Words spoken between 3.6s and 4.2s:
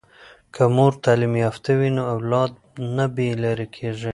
کیږي.